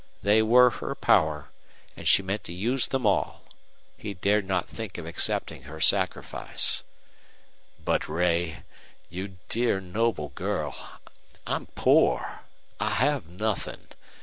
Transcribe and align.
They 0.23 0.41
were 0.41 0.71
her 0.71 0.95
power, 0.95 1.49
and 1.95 2.07
she 2.07 2.23
meant 2.23 2.43
to 2.45 2.53
use 2.53 2.87
them 2.87 3.05
all. 3.05 3.43
He 3.97 4.15
dared 4.15 4.47
not 4.47 4.67
think 4.67 4.97
of 4.97 5.05
accepting 5.05 5.61
her 5.69 5.79
sacrifice. 5.79 6.83
"But 7.85 8.09
Ray 8.09 8.63
you 9.11 9.37
dear, 9.47 9.79
noble 9.79 10.29
girl 10.29 10.75
I'm 11.45 11.67
poor. 11.75 12.41
I 12.79 12.95
have 12.95 13.27
nothing. 13.27 13.89